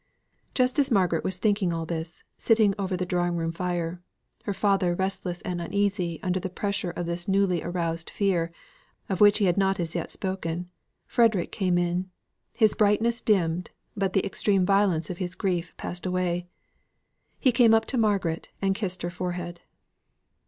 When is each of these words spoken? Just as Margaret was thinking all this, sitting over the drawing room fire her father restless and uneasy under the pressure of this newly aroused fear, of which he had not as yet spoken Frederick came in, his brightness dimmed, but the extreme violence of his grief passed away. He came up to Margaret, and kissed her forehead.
Just 0.55 0.79
as 0.79 0.89
Margaret 0.89 1.23
was 1.23 1.37
thinking 1.37 1.71
all 1.71 1.85
this, 1.85 2.23
sitting 2.35 2.73
over 2.79 2.97
the 2.97 3.05
drawing 3.05 3.35
room 3.35 3.51
fire 3.51 4.01
her 4.45 4.53
father 4.55 4.95
restless 4.95 5.41
and 5.43 5.61
uneasy 5.61 6.19
under 6.23 6.39
the 6.39 6.49
pressure 6.49 6.89
of 6.89 7.05
this 7.05 7.27
newly 7.27 7.61
aroused 7.61 8.09
fear, 8.09 8.51
of 9.09 9.21
which 9.21 9.37
he 9.37 9.45
had 9.45 9.57
not 9.59 9.79
as 9.79 9.93
yet 9.93 10.09
spoken 10.09 10.71
Frederick 11.05 11.51
came 11.51 11.77
in, 11.77 12.09
his 12.57 12.73
brightness 12.73 13.21
dimmed, 13.21 13.69
but 13.95 14.13
the 14.13 14.25
extreme 14.25 14.65
violence 14.65 15.11
of 15.11 15.19
his 15.19 15.35
grief 15.35 15.77
passed 15.77 16.07
away. 16.07 16.47
He 17.39 17.51
came 17.51 17.75
up 17.75 17.85
to 17.85 17.95
Margaret, 17.99 18.49
and 18.59 18.73
kissed 18.73 19.03
her 19.03 19.11
forehead. 19.11 19.61